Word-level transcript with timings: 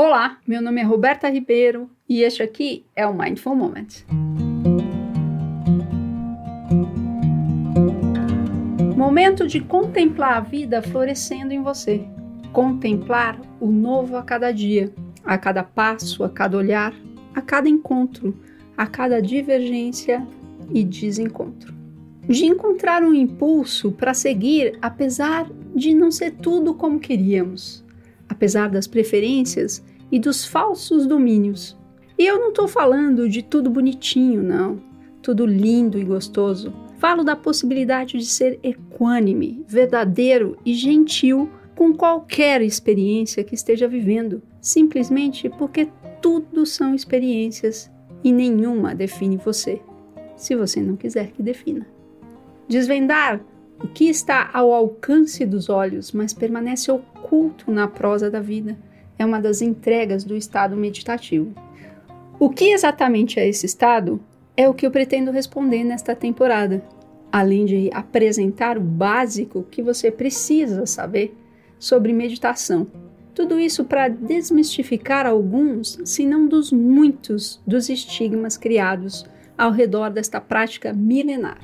Olá, 0.00 0.38
meu 0.46 0.62
nome 0.62 0.80
é 0.80 0.84
Roberta 0.84 1.28
Ribeiro 1.28 1.90
e 2.08 2.22
este 2.22 2.40
aqui 2.40 2.84
é 2.94 3.04
o 3.04 3.12
Mindful 3.12 3.56
Moment. 3.56 4.04
Momento 8.96 9.48
de 9.48 9.58
contemplar 9.58 10.36
a 10.36 10.40
vida 10.40 10.80
florescendo 10.82 11.52
em 11.52 11.60
você. 11.60 12.06
Contemplar 12.52 13.40
o 13.60 13.72
novo 13.72 14.16
a 14.16 14.22
cada 14.22 14.52
dia, 14.52 14.94
a 15.24 15.36
cada 15.36 15.64
passo, 15.64 16.22
a 16.22 16.30
cada 16.30 16.56
olhar, 16.56 16.94
a 17.34 17.42
cada 17.42 17.68
encontro, 17.68 18.38
a 18.76 18.86
cada 18.86 19.20
divergência 19.20 20.24
e 20.72 20.84
desencontro. 20.84 21.74
De 22.22 22.46
encontrar 22.46 23.02
um 23.02 23.12
impulso 23.12 23.90
para 23.90 24.14
seguir 24.14 24.78
apesar 24.80 25.50
de 25.74 25.92
não 25.92 26.12
ser 26.12 26.36
tudo 26.36 26.72
como 26.72 27.00
queríamos, 27.00 27.84
apesar 28.28 28.70
das 28.70 28.86
preferências 28.86 29.84
e 30.10 30.18
dos 30.18 30.44
falsos 30.44 31.06
domínios. 31.06 31.76
E 32.18 32.26
eu 32.26 32.38
não 32.38 32.48
estou 32.48 32.66
falando 32.66 33.28
de 33.28 33.42
tudo 33.42 33.70
bonitinho, 33.70 34.42
não, 34.42 34.80
tudo 35.22 35.46
lindo 35.46 35.98
e 35.98 36.04
gostoso. 36.04 36.72
Falo 36.98 37.22
da 37.22 37.36
possibilidade 37.36 38.18
de 38.18 38.26
ser 38.26 38.58
equânime, 38.62 39.64
verdadeiro 39.68 40.56
e 40.64 40.74
gentil 40.74 41.48
com 41.76 41.94
qualquer 41.94 42.60
experiência 42.60 43.44
que 43.44 43.54
esteja 43.54 43.86
vivendo, 43.86 44.42
simplesmente 44.60 45.48
porque 45.48 45.88
tudo 46.20 46.66
são 46.66 46.92
experiências 46.92 47.88
e 48.24 48.32
nenhuma 48.32 48.96
define 48.96 49.36
você, 49.36 49.80
se 50.36 50.56
você 50.56 50.80
não 50.80 50.96
quiser 50.96 51.30
que 51.30 51.40
defina. 51.40 51.86
Desvendar 52.66 53.40
o 53.80 53.86
que 53.86 54.08
está 54.08 54.50
ao 54.52 54.72
alcance 54.72 55.46
dos 55.46 55.68
olhos, 55.68 56.12
mas 56.12 56.34
permanece 56.34 56.90
oculto 56.90 57.70
na 57.70 57.86
prosa 57.86 58.30
da 58.30 58.40
vida, 58.40 58.76
é 59.18 59.24
uma 59.24 59.40
das 59.40 59.62
entregas 59.62 60.24
do 60.24 60.36
estado 60.36 60.76
meditativo. 60.76 61.52
O 62.38 62.50
que 62.50 62.72
exatamente 62.72 63.40
é 63.40 63.48
esse 63.48 63.66
estado? 63.66 64.20
É 64.56 64.68
o 64.68 64.74
que 64.74 64.86
eu 64.86 64.90
pretendo 64.90 65.30
responder 65.30 65.84
nesta 65.84 66.14
temporada, 66.14 66.82
além 67.30 67.64
de 67.64 67.90
apresentar 67.92 68.78
o 68.78 68.80
básico 68.80 69.66
que 69.70 69.82
você 69.82 70.10
precisa 70.10 70.86
saber 70.86 71.36
sobre 71.78 72.12
meditação. 72.12 72.86
Tudo 73.34 73.58
isso 73.58 73.84
para 73.84 74.08
desmistificar 74.08 75.26
alguns, 75.26 75.98
se 76.04 76.26
não 76.26 76.48
dos 76.48 76.72
muitos, 76.72 77.60
dos 77.66 77.88
estigmas 77.88 78.56
criados 78.56 79.24
ao 79.56 79.70
redor 79.70 80.10
desta 80.10 80.40
prática 80.40 80.92
milenar. 80.92 81.58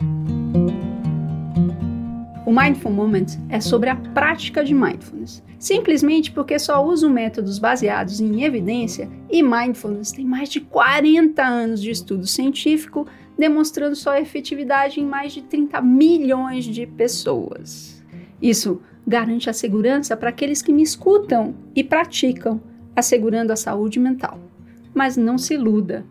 O 2.47 2.53
Mindful 2.53 2.93
Moment 2.93 3.39
é 3.49 3.59
sobre 3.59 3.89
a 3.89 3.97
prática 3.97 4.63
de 4.63 4.75
mindfulness, 4.75 5.43
simplesmente 5.59 6.31
porque 6.31 6.59
só 6.59 6.85
uso 6.85 7.09
métodos 7.09 7.59
baseados 7.59 8.21
em 8.21 8.45
evidência 8.45 9.09
e 9.31 9.43
mindfulness 9.43 10.13
tem 10.13 10.27
mais 10.27 10.51
de 10.51 10.61
40 10.61 11.43
anos 11.43 11.81
de 11.81 11.91
estudo 11.91 12.27
científico 12.27 13.07
demonstrando 13.39 13.97
sua 13.97 14.21
efetividade 14.21 15.01
em 15.01 15.07
mais 15.07 15.33
de 15.33 15.41
30 15.41 15.81
milhões 15.81 16.67
de 16.67 16.87
pessoas. 16.87 18.05
Isso 18.43 18.83
garante 19.07 19.49
a 19.49 19.55
segurança 19.55 20.15
para 20.15 20.29
aqueles 20.29 20.61
que 20.61 20.73
me 20.73 20.83
escutam 20.83 21.55
e 21.75 21.83
praticam, 21.83 22.61
assegurando 22.95 23.55
a 23.55 23.57
saúde 23.57 23.99
mental. 23.99 24.39
Mas 24.93 25.17
não 25.17 25.39
se 25.39 25.55
iluda, 25.55 26.05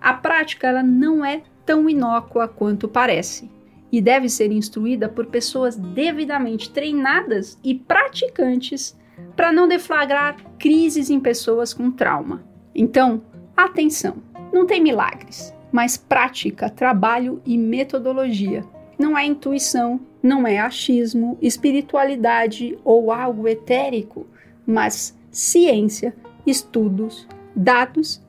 a 0.00 0.14
prática 0.14 0.68
ela 0.68 0.84
não 0.84 1.24
é 1.24 1.42
tão 1.66 1.90
inócua 1.90 2.46
quanto 2.46 2.86
parece 2.86 3.50
e 3.92 4.00
deve 4.00 4.28
ser 4.28 4.52
instruída 4.52 5.08
por 5.08 5.26
pessoas 5.26 5.76
devidamente 5.76 6.70
treinadas 6.70 7.58
e 7.64 7.74
praticantes 7.74 8.96
para 9.36 9.52
não 9.52 9.68
deflagrar 9.68 10.36
crises 10.58 11.10
em 11.10 11.20
pessoas 11.20 11.74
com 11.74 11.90
trauma. 11.90 12.44
Então, 12.74 13.22
atenção, 13.56 14.16
não 14.52 14.66
tem 14.66 14.82
milagres, 14.82 15.54
mas 15.72 15.96
prática, 15.96 16.70
trabalho 16.70 17.40
e 17.44 17.56
metodologia. 17.58 18.64
Não 18.98 19.16
é 19.16 19.24
intuição, 19.24 20.00
não 20.22 20.46
é 20.46 20.58
achismo, 20.58 21.38
espiritualidade 21.40 22.78
ou 22.84 23.10
algo 23.10 23.48
etérico, 23.48 24.26
mas 24.66 25.18
ciência, 25.30 26.14
estudos, 26.46 27.26
dados 27.54 28.22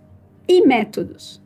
e 0.48 0.66
métodos. 0.66 1.42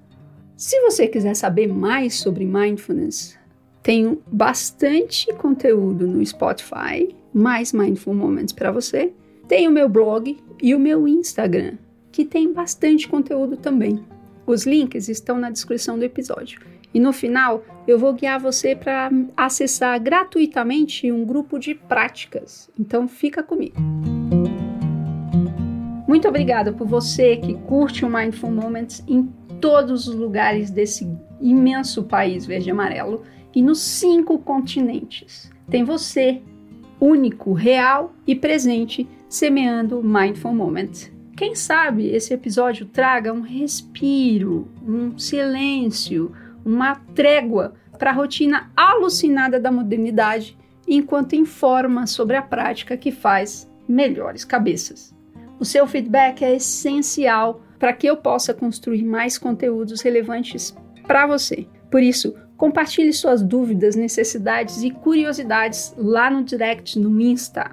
Se 0.56 0.80
você 0.82 1.08
quiser 1.08 1.36
saber 1.36 1.68
mais 1.68 2.16
sobre 2.16 2.46
mindfulness, 2.46 3.38
tenho 3.86 4.20
bastante 4.26 5.32
conteúdo 5.34 6.08
no 6.08 6.26
Spotify, 6.26 7.16
mais 7.32 7.72
Mindful 7.72 8.16
Moments 8.16 8.52
para 8.52 8.72
você. 8.72 9.14
Tem 9.48 9.68
o 9.68 9.72
meu 9.72 9.88
blog 9.88 10.40
e 10.60 10.74
o 10.74 10.80
meu 10.80 11.08
Instagram, 11.08 11.74
que 12.12 12.26
tem 12.26 12.52
bastante 12.52 13.08
conteúdo 13.08 13.56
também. 13.56 14.04
Os 14.48 14.66
links 14.66 15.08
estão 15.08 15.38
na 15.38 15.52
descrição 15.52 16.00
do 16.00 16.04
episódio. 16.04 16.60
E 16.96 17.00
no 17.00 17.14
final, 17.14 17.64
eu 17.88 18.00
vou 18.00 18.12
guiar 18.14 18.40
você 18.40 18.76
para 18.76 19.12
acessar 19.38 20.02
gratuitamente 20.02 21.12
um 21.12 21.24
grupo 21.24 21.60
de 21.60 21.76
práticas. 21.76 22.72
Então 22.80 23.08
fica 23.08 23.44
comigo. 23.44 23.76
Muito 26.08 26.28
obrigada 26.28 26.74
por 26.74 26.88
você 26.88 27.38
que 27.38 27.54
curte 27.54 28.04
o 28.04 28.10
Mindful 28.10 28.50
Moments 28.50 29.04
em 29.08 29.32
todos 29.62 30.08
os 30.08 30.16
lugares 30.16 30.72
desse 30.72 31.08
imenso 31.40 32.02
país 32.02 32.48
verde 32.48 32.70
e 32.70 32.72
amarelo 32.72 33.22
e 33.56 33.62
nos 33.62 33.80
cinco 33.80 34.38
continentes. 34.38 35.50
Tem 35.70 35.84
você, 35.84 36.42
único, 37.00 37.54
real 37.54 38.14
e 38.28 38.36
presente, 38.36 39.08
semeando 39.30 40.04
Mindful 40.04 40.54
Moment. 40.54 41.10
Quem 41.36 41.56
sabe 41.56 42.08
esse 42.08 42.34
episódio 42.34 42.86
traga 42.86 43.34
um 43.34 43.42
respiro, 43.42 44.68
um 44.86 45.18
silêncio, 45.18 46.32
uma 46.64 46.96
trégua 47.16 47.74
para 47.98 48.12
a 48.12 48.14
rotina 48.14 48.72
alucinada 48.76 49.60
da 49.60 49.72
modernidade, 49.72 50.58
enquanto 50.88 51.36
informa 51.36 52.06
sobre 52.06 52.36
a 52.36 52.42
prática 52.42 52.96
que 52.96 53.12
faz 53.12 53.70
melhores 53.88 54.44
cabeças. 54.44 55.16
O 55.60 55.66
seu 55.66 55.88
feedback 55.88 56.44
é 56.44 56.56
essencial 56.56 57.62
para 57.80 57.94
que 57.94 58.08
eu 58.08 58.18
possa 58.18 58.54
construir 58.54 59.04
mais 59.04 59.38
conteúdos 59.38 60.02
relevantes 60.02 60.76
para 61.08 61.26
você. 61.26 61.68
Por 61.90 62.02
isso, 62.02 62.36
Compartilhe 62.58 63.12
suas 63.12 63.42
dúvidas, 63.42 63.96
necessidades 63.96 64.82
e 64.82 64.90
curiosidades 64.90 65.94
lá 65.98 66.30
no 66.30 66.44
direct 66.44 66.98
no 66.98 67.20
Insta, 67.20 67.70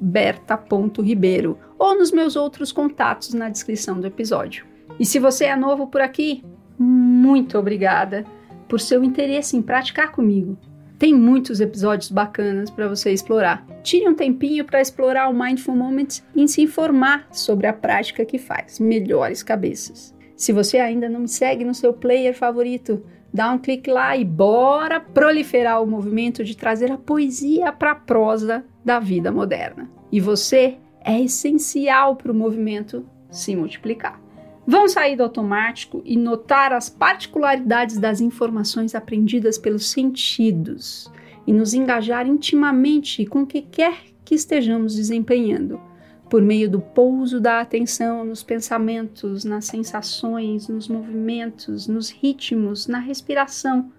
berta.ribeiro, 0.00 1.58
ou 1.78 1.98
nos 1.98 2.12
meus 2.12 2.36
outros 2.36 2.70
contatos 2.70 3.34
na 3.34 3.48
descrição 3.48 4.00
do 4.00 4.06
episódio. 4.06 4.64
E 5.00 5.04
se 5.04 5.18
você 5.18 5.46
é 5.46 5.56
novo 5.56 5.88
por 5.88 6.00
aqui, 6.00 6.44
muito 6.78 7.58
obrigada 7.58 8.24
por 8.68 8.78
seu 8.80 9.02
interesse 9.02 9.56
em 9.56 9.62
praticar 9.62 10.12
comigo. 10.12 10.56
Tem 10.98 11.14
muitos 11.14 11.60
episódios 11.60 12.10
bacanas 12.10 12.70
para 12.70 12.88
você 12.88 13.12
explorar. 13.12 13.64
Tire 13.82 14.08
um 14.08 14.14
tempinho 14.14 14.64
para 14.64 14.80
explorar 14.80 15.28
o 15.28 15.34
Mindful 15.34 15.76
Moments 15.76 16.24
e 16.34 16.46
se 16.48 16.62
informar 16.62 17.28
sobre 17.30 17.68
a 17.68 17.72
prática 17.72 18.24
que 18.24 18.36
faz 18.36 18.80
melhores 18.80 19.42
cabeças. 19.42 20.14
Se 20.36 20.52
você 20.52 20.78
ainda 20.78 21.08
não 21.08 21.20
me 21.20 21.28
segue 21.28 21.64
no 21.64 21.74
seu 21.74 21.92
player 21.92 22.36
favorito, 22.36 23.04
dá 23.32 23.50
um 23.50 23.58
clique 23.58 23.90
lá 23.90 24.16
e 24.16 24.24
bora 24.24 25.00
proliferar 25.00 25.82
o 25.82 25.86
movimento 25.86 26.42
de 26.42 26.56
trazer 26.56 26.90
a 26.90 26.98
poesia 26.98 27.72
para 27.72 27.92
a 27.92 27.96
prosa 27.96 28.64
da 28.84 28.98
vida 28.98 29.30
moderna. 29.30 29.90
E 30.10 30.20
você 30.20 30.76
é 31.04 31.20
essencial 31.20 32.16
para 32.16 32.32
o 32.32 32.34
movimento 32.34 33.04
se 33.30 33.54
multiplicar. 33.54 34.20
Vamos 34.66 34.92
sair 34.92 35.16
do 35.16 35.22
automático 35.22 36.02
e 36.04 36.16
notar 36.16 36.72
as 36.72 36.90
particularidades 36.90 37.98
das 37.98 38.20
informações 38.20 38.94
aprendidas 38.94 39.56
pelos 39.56 39.88
sentidos 39.88 41.10
e 41.46 41.52
nos 41.52 41.72
engajar 41.72 42.26
intimamente 42.26 43.24
com 43.24 43.42
o 43.42 43.46
que 43.46 43.62
quer 43.62 43.96
que 44.24 44.34
estejamos 44.34 44.94
desempenhando 44.94 45.80
por 46.28 46.42
meio 46.42 46.68
do 46.68 46.80
pouso 46.80 47.40
da 47.40 47.60
atenção 47.60 48.24
nos 48.24 48.42
pensamentos, 48.42 49.44
nas 49.44 49.64
sensações, 49.64 50.68
nos 50.68 50.88
movimentos, 50.88 51.86
nos 51.86 52.10
ritmos, 52.10 52.86
na 52.86 52.98
respiração, 52.98 53.90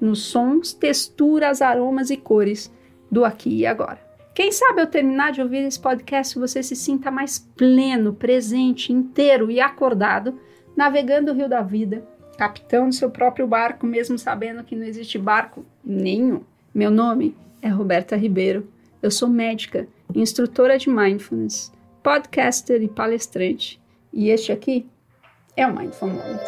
nos 0.00 0.22
sons, 0.22 0.72
texturas, 0.72 1.60
aromas 1.60 2.10
e 2.10 2.16
cores 2.16 2.72
do 3.10 3.24
aqui 3.24 3.58
e 3.58 3.66
agora. 3.66 4.00
Quem 4.34 4.50
sabe 4.50 4.80
ao 4.80 4.86
terminar 4.86 5.32
de 5.32 5.42
ouvir 5.42 5.58
esse 5.58 5.78
podcast 5.78 6.38
você 6.38 6.62
se 6.62 6.74
sinta 6.74 7.10
mais 7.10 7.38
pleno, 7.38 8.14
presente, 8.14 8.92
inteiro 8.92 9.50
e 9.50 9.60
acordado, 9.60 10.38
navegando 10.74 11.30
o 11.30 11.34
rio 11.34 11.48
da 11.48 11.60
vida, 11.60 12.02
capitão 12.38 12.88
do 12.88 12.94
seu 12.94 13.10
próprio 13.10 13.46
barco, 13.46 13.86
mesmo 13.86 14.18
sabendo 14.18 14.64
que 14.64 14.74
não 14.74 14.86
existe 14.86 15.18
barco 15.18 15.64
nenhum. 15.84 16.40
Meu 16.74 16.90
nome 16.90 17.36
é 17.60 17.68
Roberta 17.68 18.16
Ribeiro, 18.16 18.66
eu 19.02 19.10
sou 19.10 19.28
médica 19.28 19.86
instrutora 20.14 20.78
de 20.78 20.88
mindfulness, 20.88 21.72
podcaster 22.02 22.82
e 22.82 22.88
palestrante. 22.88 23.80
E 24.12 24.30
este 24.30 24.52
aqui 24.52 24.86
é 25.56 25.66
o 25.66 25.74
Mindful 25.74 26.08
Moment. 26.08 26.40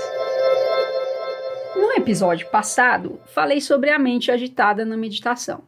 No 1.76 1.92
episódio 1.92 2.48
passado, 2.50 3.20
falei 3.26 3.60
sobre 3.60 3.90
a 3.90 3.98
mente 3.98 4.30
agitada 4.30 4.84
na 4.84 4.96
meditação. 4.96 5.62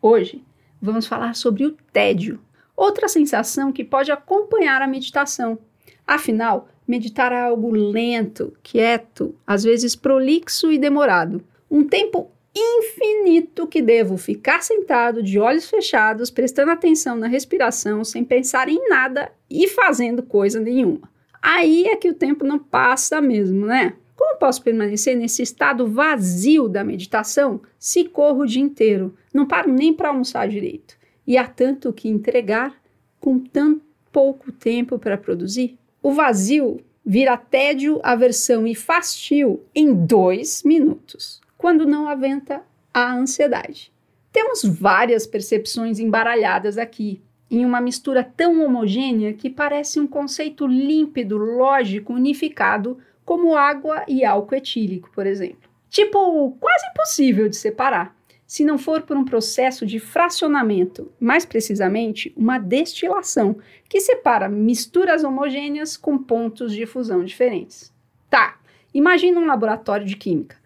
Hoje, 0.00 0.42
vamos 0.80 1.06
falar 1.06 1.34
sobre 1.34 1.64
o 1.64 1.76
tédio, 1.92 2.40
outra 2.76 3.08
sensação 3.08 3.72
que 3.72 3.84
pode 3.84 4.10
acompanhar 4.10 4.82
a 4.82 4.86
meditação, 4.86 5.58
Afinal, 6.06 6.68
meditar 6.86 7.32
é 7.32 7.40
algo 7.40 7.70
lento, 7.70 8.52
quieto, 8.62 9.34
às 9.46 9.62
vezes 9.62 9.94
prolixo 9.94 10.70
e 10.72 10.78
demorado. 10.78 11.42
Um 11.70 11.84
tempo 11.84 12.30
infinito 12.54 13.66
que 13.66 13.80
devo 13.80 14.16
ficar 14.16 14.62
sentado 14.62 15.22
de 15.22 15.38
olhos 15.38 15.68
fechados, 15.68 16.30
prestando 16.30 16.70
atenção 16.70 17.16
na 17.16 17.26
respiração, 17.26 18.04
sem 18.04 18.24
pensar 18.24 18.68
em 18.68 18.88
nada 18.88 19.32
e 19.48 19.66
fazendo 19.68 20.22
coisa 20.22 20.60
nenhuma. 20.60 21.10
Aí 21.40 21.86
é 21.86 21.96
que 21.96 22.08
o 22.08 22.14
tempo 22.14 22.44
não 22.44 22.58
passa 22.58 23.20
mesmo, 23.20 23.66
né? 23.66 23.94
Como 24.14 24.38
posso 24.38 24.62
permanecer 24.62 25.16
nesse 25.16 25.42
estado 25.42 25.88
vazio 25.88 26.68
da 26.68 26.84
meditação 26.84 27.60
se 27.78 28.04
corro 28.04 28.42
o 28.42 28.46
dia 28.46 28.62
inteiro, 28.62 29.16
não 29.32 29.46
paro 29.46 29.72
nem 29.72 29.92
para 29.92 30.10
almoçar 30.10 30.46
direito 30.46 30.96
e 31.26 31.36
há 31.36 31.46
tanto 31.46 31.92
que 31.92 32.08
entregar 32.08 32.74
com 33.18 33.38
tão 33.38 33.80
pouco 34.12 34.52
tempo 34.52 34.98
para 34.98 35.16
produzir? 35.16 35.78
O 36.02 36.12
vazio 36.12 36.80
vira 37.04 37.36
tédio, 37.36 38.00
aversão 38.02 38.66
e 38.66 38.74
fastio 38.74 39.60
em 39.74 39.92
dois 39.92 40.62
minutos 40.62 41.40
quando 41.62 41.86
não 41.86 42.08
aventa 42.08 42.60
a 42.92 43.14
ansiedade. 43.14 43.92
Temos 44.32 44.64
várias 44.64 45.28
percepções 45.28 46.00
embaralhadas 46.00 46.76
aqui, 46.76 47.22
em 47.48 47.64
uma 47.64 47.80
mistura 47.80 48.24
tão 48.24 48.64
homogênea 48.64 49.32
que 49.32 49.48
parece 49.48 50.00
um 50.00 50.06
conceito 50.08 50.66
límpido, 50.66 51.36
lógico, 51.38 52.14
unificado, 52.14 52.98
como 53.24 53.54
água 53.54 54.04
e 54.08 54.24
álcool 54.24 54.56
etílico, 54.56 55.08
por 55.14 55.24
exemplo. 55.24 55.70
Tipo, 55.88 56.50
quase 56.58 56.84
impossível 56.90 57.48
de 57.48 57.54
separar, 57.54 58.12
se 58.44 58.64
não 58.64 58.76
for 58.76 59.02
por 59.02 59.16
um 59.16 59.24
processo 59.24 59.86
de 59.86 60.00
fracionamento, 60.00 61.12
mais 61.20 61.44
precisamente, 61.44 62.32
uma 62.36 62.58
destilação, 62.58 63.56
que 63.88 64.00
separa 64.00 64.48
misturas 64.48 65.22
homogêneas 65.22 65.96
com 65.96 66.18
pontos 66.18 66.72
de 66.72 66.86
fusão 66.86 67.24
diferentes. 67.24 67.94
Tá, 68.28 68.58
imagina 68.92 69.38
um 69.38 69.46
laboratório 69.46 70.04
de 70.04 70.16
química 70.16 70.60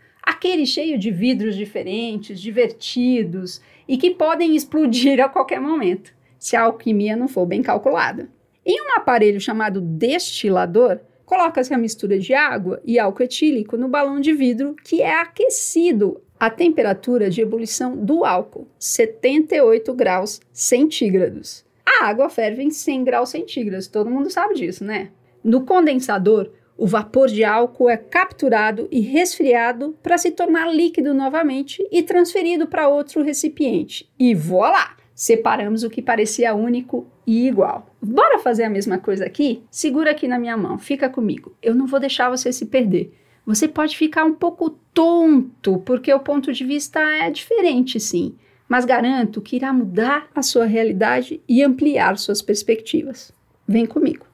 aquele 0.47 0.65
cheio 0.65 0.97
de 0.97 1.11
vidros 1.11 1.57
diferentes, 1.57 2.41
divertidos 2.41 3.61
e 3.89 3.99
que 3.99 4.13
podem 4.13 4.55
explodir 4.55 5.19
a 5.23 5.29
qualquer 5.29 5.61
momento, 5.61 6.15
se 6.39 6.55
a 6.55 6.63
alquimia 6.63 7.17
não 7.17 7.27
for 7.27 7.45
bem 7.45 7.63
calculada. 7.63 8.31
Em 8.65 8.81
um 8.81 8.97
aparelho 8.97 9.41
chamado 9.41 9.81
destilador, 9.81 11.01
coloca-se 11.25 11.75
a 11.75 11.79
mistura 11.79 12.19
de 12.19 12.33
água 12.33 12.81
e 12.85 12.97
álcool 12.97 13.25
etílico 13.25 13.77
no 13.77 13.89
balão 13.89 14.21
de 14.21 14.33
vidro 14.33 14.77
que 14.85 15.03
é 15.03 15.21
aquecido 15.21 16.21
à 16.39 16.49
temperatura 16.49 17.29
de 17.29 17.41
ebulição 17.41 17.97
do 17.97 18.25
álcool, 18.25 18.69
78 18.79 19.93
graus 19.95 20.41
centígrados. 20.53 21.65
A 21.85 22.07
água 22.07 22.29
ferve 22.29 22.63
em 22.63 22.71
100 22.71 23.05
graus 23.05 23.31
centígrados, 23.31 23.89
todo 23.89 24.11
mundo 24.11 24.31
sabe 24.31 24.55
disso, 24.55 24.85
né? 24.85 25.11
No 25.43 25.65
condensador, 25.65 26.51
o 26.79 26.87
vapor 26.87 27.29
de 27.29 27.43
álcool 27.43 27.89
é 27.89 27.97
capturado 27.97 28.87
e 28.91 29.01
resfriado 29.01 29.97
para 30.03 30.19
se 30.19 30.31
tornar 30.31 30.73
líquido 30.73 31.15
novamente 31.15 31.87
e 31.91 32.03
transferido 32.03 32.67
para 32.67 32.89
outro 32.89 33.23
recipiente. 33.23 34.09
E 34.19 34.35
voilá! 34.35 34.95
Separamos 35.15 35.83
o 35.83 35.89
que 35.89 36.03
parecia 36.03 36.55
único 36.55 37.07
e 37.27 37.47
igual. 37.47 37.87
Bora 38.03 38.39
fazer 38.39 38.65
a 38.65 38.71
mesma 38.71 38.99
coisa 38.99 39.25
aqui? 39.25 39.63
Segura 39.71 40.11
aqui 40.11 40.29
na 40.29 40.39
minha 40.39 40.57
mão, 40.59 40.79
fica 40.79 41.09
comigo. 41.09 41.57
Eu 41.63 41.75
não 41.75 41.87
vou 41.87 41.99
deixar 41.99 42.29
você 42.29 42.53
se 42.53 42.67
perder. 42.67 43.15
Você 43.47 43.67
pode 43.67 43.97
ficar 43.97 44.25
um 44.25 44.35
pouco 44.35 44.71
tonto, 44.93 45.79
porque 45.87 46.13
o 46.13 46.21
ponto 46.21 46.53
de 46.53 46.65
vista 46.65 47.01
é 47.01 47.31
diferente, 47.31 47.99
sim, 47.99 48.35
mas 48.69 48.85
garanto 48.85 49.41
que 49.41 49.57
irá 49.57 49.73
mudar 49.73 50.29
a 50.35 50.43
sua 50.43 50.67
realidade 50.67 51.41
e 51.49 51.63
ampliar 51.63 52.19
suas 52.19 52.43
perspectivas. 52.43 53.33
Vem 53.67 53.87
comigo. 53.87 54.27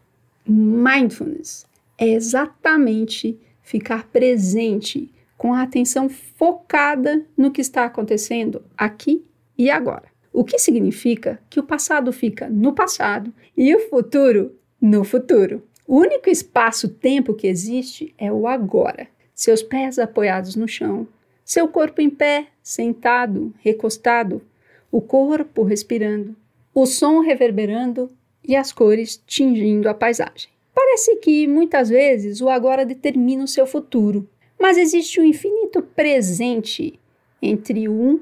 Mindfulness 0.44 1.70
é 2.02 2.08
exatamente 2.08 3.38
ficar 3.62 4.08
presente, 4.08 5.08
com 5.38 5.54
a 5.54 5.62
atenção 5.62 6.08
focada 6.08 7.24
no 7.36 7.52
que 7.52 7.60
está 7.60 7.84
acontecendo 7.84 8.64
aqui 8.76 9.24
e 9.56 9.70
agora. 9.70 10.06
O 10.32 10.42
que 10.42 10.58
significa 10.58 11.40
que 11.48 11.60
o 11.60 11.62
passado 11.62 12.12
fica 12.12 12.50
no 12.50 12.72
passado 12.72 13.32
e 13.56 13.72
o 13.72 13.88
futuro 13.88 14.52
no 14.80 15.04
futuro. 15.04 15.62
O 15.86 15.96
único 15.98 16.28
espaço-tempo 16.28 17.34
que 17.34 17.46
existe 17.46 18.12
é 18.18 18.32
o 18.32 18.48
agora. 18.48 19.06
Seus 19.32 19.62
pés 19.62 19.96
apoiados 19.96 20.56
no 20.56 20.66
chão, 20.66 21.06
seu 21.44 21.68
corpo 21.68 22.00
em 22.00 22.10
pé, 22.10 22.48
sentado, 22.64 23.54
recostado, 23.60 24.42
o 24.90 25.00
corpo 25.00 25.62
respirando, 25.62 26.34
o 26.74 26.84
som 26.84 27.20
reverberando 27.20 28.10
e 28.42 28.56
as 28.56 28.72
cores 28.72 29.22
tingindo 29.24 29.88
a 29.88 29.94
paisagem. 29.94 30.50
Parece 30.84 31.14
que 31.18 31.46
muitas 31.46 31.88
vezes 31.88 32.40
o 32.40 32.48
agora 32.50 32.84
determina 32.84 33.44
o 33.44 33.48
seu 33.48 33.68
futuro, 33.68 34.28
mas 34.58 34.76
existe 34.76 35.20
um 35.20 35.24
infinito 35.24 35.80
presente 35.80 36.98
entre 37.40 37.88
um 37.88 38.20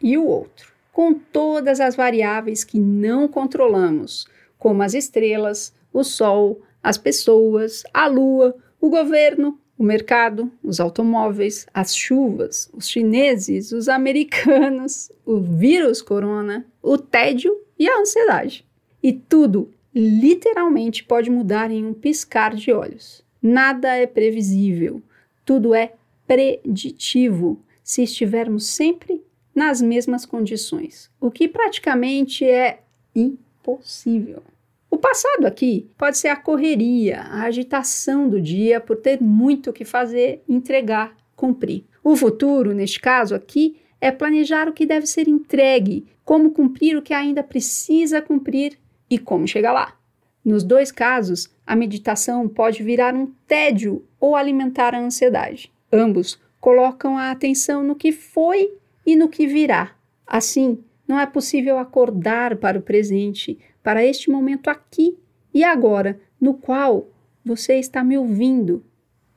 e 0.00 0.16
o 0.16 0.24
outro, 0.24 0.72
com 0.92 1.12
todas 1.12 1.80
as 1.80 1.96
variáveis 1.96 2.62
que 2.62 2.78
não 2.78 3.26
controlamos, 3.26 4.28
como 4.56 4.80
as 4.80 4.94
estrelas, 4.94 5.74
o 5.92 6.04
sol, 6.04 6.62
as 6.80 6.96
pessoas, 6.96 7.82
a 7.92 8.06
lua, 8.06 8.54
o 8.80 8.88
governo, 8.88 9.58
o 9.76 9.82
mercado, 9.82 10.52
os 10.62 10.78
automóveis, 10.78 11.66
as 11.74 11.96
chuvas, 11.96 12.70
os 12.72 12.88
chineses, 12.88 13.72
os 13.72 13.88
americanos, 13.88 15.10
o 15.26 15.40
vírus 15.40 16.00
corona, 16.00 16.64
o 16.80 16.96
tédio 16.96 17.60
e 17.76 17.88
a 17.88 17.98
ansiedade. 17.98 18.64
E 19.02 19.12
tudo 19.12 19.74
literalmente 20.00 21.02
pode 21.02 21.28
mudar 21.28 21.70
em 21.70 21.84
um 21.84 21.92
piscar 21.92 22.54
de 22.54 22.72
olhos. 22.72 23.24
Nada 23.42 23.96
é 23.96 24.06
previsível, 24.06 25.02
tudo 25.44 25.74
é 25.74 25.94
preditivo 26.26 27.60
se 27.82 28.02
estivermos 28.02 28.66
sempre 28.66 29.22
nas 29.54 29.82
mesmas 29.82 30.24
condições, 30.24 31.10
o 31.20 31.30
que 31.30 31.48
praticamente 31.48 32.44
é 32.44 32.80
impossível. 33.14 34.42
O 34.90 34.96
passado 34.96 35.46
aqui 35.46 35.90
pode 35.98 36.16
ser 36.16 36.28
a 36.28 36.36
correria, 36.36 37.22
a 37.22 37.42
agitação 37.42 38.28
do 38.28 38.40
dia 38.40 38.80
por 38.80 38.96
ter 38.96 39.20
muito 39.20 39.70
o 39.70 39.72
que 39.72 39.84
fazer, 39.84 40.42
entregar, 40.48 41.16
cumprir. 41.34 41.84
O 42.04 42.14
futuro, 42.14 42.72
neste 42.72 43.00
caso 43.00 43.34
aqui, 43.34 43.76
é 44.00 44.12
planejar 44.12 44.68
o 44.68 44.72
que 44.72 44.86
deve 44.86 45.06
ser 45.06 45.28
entregue, 45.28 46.06
como 46.24 46.52
cumprir 46.52 46.96
o 46.96 47.02
que 47.02 47.12
ainda 47.12 47.42
precisa 47.42 48.22
cumprir 48.22 48.78
e 49.10 49.18
como 49.18 49.46
chegar 49.46 49.72
lá. 49.72 49.96
Nos 50.44 50.62
dois 50.62 50.90
casos, 50.90 51.50
a 51.66 51.76
meditação 51.76 52.48
pode 52.48 52.82
virar 52.82 53.14
um 53.14 53.26
tédio 53.46 54.04
ou 54.18 54.34
alimentar 54.34 54.94
a 54.94 55.00
ansiedade. 55.00 55.72
Ambos 55.92 56.38
colocam 56.60 57.16
a 57.16 57.30
atenção 57.30 57.82
no 57.82 57.94
que 57.94 58.12
foi 58.12 58.72
e 59.04 59.16
no 59.16 59.28
que 59.28 59.46
virá. 59.46 59.94
Assim, 60.26 60.82
não 61.06 61.18
é 61.18 61.26
possível 61.26 61.78
acordar 61.78 62.56
para 62.56 62.78
o 62.78 62.82
presente, 62.82 63.58
para 63.82 64.04
este 64.04 64.30
momento 64.30 64.68
aqui 64.68 65.16
e 65.52 65.64
agora, 65.64 66.20
no 66.40 66.54
qual 66.54 67.08
você 67.44 67.74
está 67.76 68.04
me 68.04 68.18
ouvindo. 68.18 68.84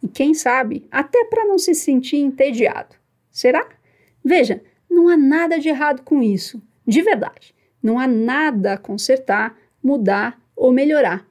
E 0.03 0.07
quem 0.07 0.33
sabe, 0.33 0.85
até 0.91 1.25
para 1.25 1.45
não 1.45 1.57
se 1.57 1.73
sentir 1.73 2.17
entediado. 2.17 2.95
Será? 3.31 3.65
Veja, 4.23 4.61
não 4.89 5.07
há 5.07 5.15
nada 5.15 5.57
de 5.59 5.69
errado 5.69 6.01
com 6.03 6.21
isso, 6.21 6.61
de 6.85 7.01
verdade. 7.01 7.55
Não 7.81 7.97
há 7.97 8.05
nada 8.05 8.73
a 8.73 8.77
consertar, 8.77 9.57
mudar 9.83 10.39
ou 10.55 10.71
melhorar. 10.71 11.25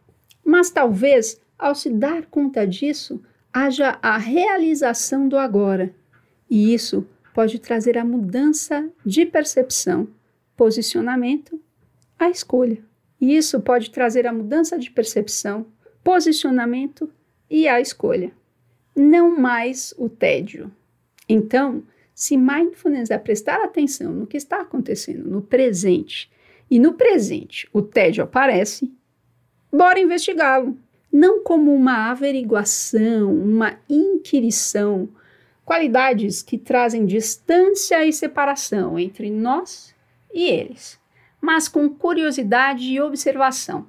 Mas 0.45 0.71
talvez, 0.71 1.41
ao 1.59 1.75
se 1.75 1.91
dar 1.91 2.27
conta 2.27 2.67
disso, 2.67 3.23
haja 3.53 3.99
a 4.03 4.17
realização 4.17 5.29
do 5.29 5.37
agora. 5.37 5.95
E 6.49 6.75
isso 6.75 7.07
pode 7.33 7.59
trazer 7.61 7.97
a 7.97 8.05
mudança 8.05 8.89
de 9.05 9.25
percepção, 9.25 10.09
posicionamento, 10.57 11.61
a 12.19 12.29
escolha. 12.29 12.79
E 13.21 13.37
isso 13.37 13.61
pode 13.61 13.91
trazer 13.91 14.27
a 14.27 14.33
mudança 14.33 14.79
de 14.79 14.91
percepção, 14.91 15.67
posicionamento 16.03 17.11
e 17.49 17.69
a 17.69 17.81
escolha. 17.81 18.33
Não 18.97 19.39
mais 19.39 19.95
o 19.97 20.09
tédio. 20.09 20.71
Então, 21.29 21.83
se 22.15 22.37
mindfulness 22.37 23.11
é 23.11 23.19
prestar 23.19 23.63
atenção 23.63 24.13
no 24.13 24.27
que 24.27 24.37
está 24.37 24.61
acontecendo 24.61 25.29
no 25.29 25.41
presente 25.41 26.31
e 26.71 26.79
no 26.79 26.93
presente 26.95 27.69
o 27.73 27.83
tédio 27.83 28.23
aparece, 28.23 28.93
bora 29.73 29.99
investigá-lo. 29.99 30.79
Não 31.13 31.43
como 31.43 31.75
uma 31.75 32.11
averiguação, 32.11 33.35
uma 33.35 33.77
inquirição, 33.89 35.09
qualidades 35.65 36.41
que 36.41 36.57
trazem 36.57 37.05
distância 37.05 38.05
e 38.05 38.13
separação 38.13 38.97
entre 38.97 39.29
nós 39.29 39.95
e 40.33 40.45
eles, 40.45 41.01
mas 41.41 41.67
com 41.67 41.89
curiosidade 41.89 42.85
e 42.85 43.01
observação. 43.01 43.87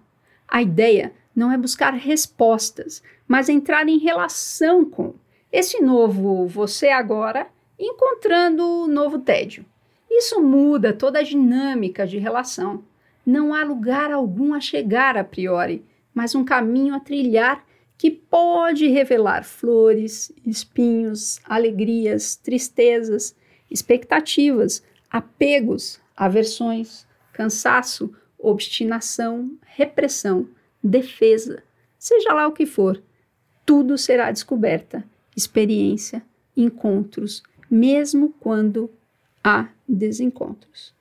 A 0.48 0.62
ideia 0.62 1.14
não 1.36 1.52
é 1.52 1.58
buscar 1.58 1.94
respostas, 1.94 3.04
mas 3.28 3.50
entrar 3.50 3.88
em 3.88 4.00
relação 4.00 4.84
com 4.84 5.14
esse 5.52 5.82
novo 5.82 6.48
você 6.48 6.90
agora, 6.90 7.48
encontrando 7.80 8.66
o 8.66 8.88
novo 8.88 9.20
tédio. 9.20 9.66
Isso 10.14 10.42
muda 10.42 10.92
toda 10.92 11.20
a 11.20 11.24
dinâmica 11.24 12.06
de 12.06 12.18
relação. 12.18 12.84
Não 13.26 13.54
há 13.54 13.64
lugar 13.64 14.12
algum 14.12 14.54
a 14.54 14.60
chegar 14.60 15.16
a 15.16 15.24
priori, 15.24 15.86
mas 16.14 16.36
um 16.36 16.44
caminho 16.44 16.94
a 16.94 17.00
trilhar 17.00 17.66
que 17.98 18.12
pode 18.12 18.88
revelar 18.88 19.46
flores, 19.46 20.32
espinhos, 20.46 21.40
alegrias, 21.46 22.36
tristezas, 22.36 23.34
expectativas, 23.70 24.84
apegos, 25.10 26.02
aversões, 26.18 27.08
cansaço, 27.32 28.14
obstinação, 28.38 29.58
repressão, 29.66 30.50
defesa, 30.84 31.64
seja 31.98 32.34
lá 32.34 32.48
o 32.48 32.52
que 32.52 32.66
for, 32.66 33.02
tudo 33.66 33.98
será 33.98 34.32
descoberta, 34.32 35.06
experiência, 35.38 36.22
encontros, 36.58 37.44
mesmo 37.70 38.34
quando 38.40 38.92
há 39.44 39.70
desencontros. 39.94 40.94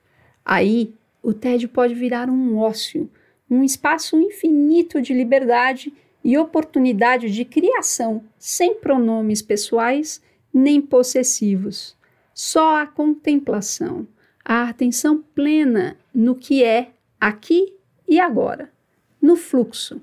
Aí, 0.44 0.94
o 1.22 1.32
tédio 1.32 1.68
pode 1.68 1.94
virar 1.94 2.28
um 2.28 2.56
ócio, 2.56 3.10
um 3.48 3.62
espaço 3.62 4.20
infinito 4.20 5.00
de 5.00 5.12
liberdade 5.12 5.92
e 6.22 6.36
oportunidade 6.36 7.30
de 7.30 7.44
criação, 7.44 8.22
sem 8.38 8.74
pronomes 8.74 9.42
pessoais 9.42 10.22
nem 10.52 10.80
possessivos. 10.80 11.96
Só 12.34 12.76
a 12.76 12.86
contemplação, 12.86 14.06
a 14.44 14.68
atenção 14.68 15.22
plena 15.34 15.96
no 16.14 16.34
que 16.34 16.64
é 16.64 16.90
aqui 17.20 17.74
e 18.08 18.18
agora, 18.18 18.72
no 19.20 19.36
fluxo. 19.36 20.00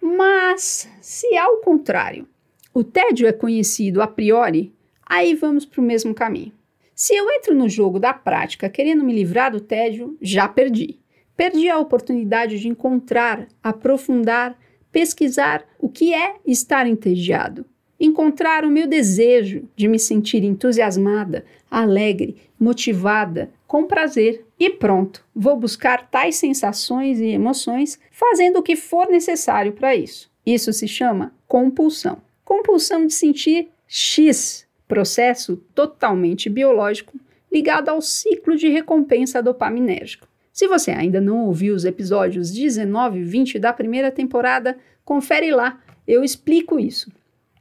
Mas, 0.00 0.88
se 1.00 1.36
ao 1.36 1.58
contrário, 1.58 2.28
o 2.72 2.84
tédio 2.84 3.26
é 3.26 3.32
conhecido 3.32 4.00
a 4.02 4.06
priori, 4.06 4.72
aí 5.04 5.34
vamos 5.34 5.64
para 5.64 5.80
o 5.80 5.84
mesmo 5.84 6.14
caminho. 6.14 6.52
Se 7.00 7.14
eu 7.14 7.30
entro 7.30 7.54
no 7.54 7.68
jogo 7.68 8.00
da 8.00 8.12
prática 8.12 8.68
querendo 8.68 9.04
me 9.04 9.14
livrar 9.14 9.52
do 9.52 9.60
tédio, 9.60 10.18
já 10.20 10.48
perdi. 10.48 10.98
Perdi 11.36 11.68
a 11.68 11.78
oportunidade 11.78 12.58
de 12.58 12.66
encontrar, 12.66 13.46
aprofundar, 13.62 14.58
pesquisar 14.90 15.64
o 15.78 15.88
que 15.88 16.12
é 16.12 16.34
estar 16.44 16.88
entediado. 16.88 17.64
Encontrar 18.00 18.64
o 18.64 18.70
meu 18.70 18.84
desejo 18.84 19.68
de 19.76 19.86
me 19.86 19.96
sentir 19.96 20.42
entusiasmada, 20.42 21.44
alegre, 21.70 22.36
motivada, 22.58 23.48
com 23.64 23.84
prazer. 23.84 24.44
E 24.58 24.68
pronto, 24.68 25.24
vou 25.32 25.56
buscar 25.56 26.10
tais 26.10 26.34
sensações 26.34 27.20
e 27.20 27.26
emoções 27.26 27.96
fazendo 28.10 28.58
o 28.58 28.62
que 28.62 28.74
for 28.74 29.06
necessário 29.06 29.72
para 29.72 29.94
isso. 29.94 30.28
Isso 30.44 30.72
se 30.72 30.88
chama 30.88 31.32
compulsão. 31.46 32.18
Compulsão 32.44 33.06
de 33.06 33.14
sentir 33.14 33.68
X, 33.86 34.66
processo 34.88 35.56
totalmente 35.74 36.48
biológico 36.48 37.20
ligado 37.52 37.90
ao 37.90 38.00
ciclo 38.00 38.56
de 38.56 38.68
recompensa 38.68 39.42
dopaminérgico. 39.42 40.26
Se 40.52 40.66
você 40.66 40.90
ainda 40.90 41.20
não 41.20 41.46
ouviu 41.46 41.74
os 41.74 41.84
episódios 41.84 42.50
19 42.50 43.20
e 43.20 43.24
20 43.24 43.58
da 43.58 43.72
primeira 43.72 44.10
temporada, 44.10 44.76
confere 45.04 45.52
lá, 45.52 45.80
eu 46.06 46.24
explico 46.24 46.80
isso. 46.80 47.12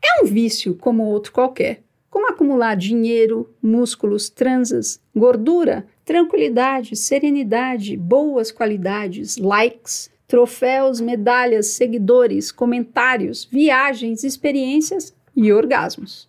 É 0.04 0.24
um 0.24 0.26
vício 0.26 0.74
como 0.74 1.04
outro 1.04 1.32
qualquer, 1.32 1.84
como 2.10 2.28
acumular 2.28 2.76
dinheiro, 2.76 3.54
músculos, 3.62 4.30
transas, 4.30 5.00
gordura, 5.16 5.86
tranquilidade, 6.04 6.96
serenidade, 6.96 7.96
boas 7.96 8.52
qualidades, 8.52 9.38
likes, 9.38 10.10
troféus, 10.28 11.00
medalhas, 11.00 11.68
seguidores, 11.68 12.52
comentários, 12.52 13.46
viagens, 13.46 14.24
experiências 14.24 15.14
e 15.36 15.52
orgasmos. 15.54 16.28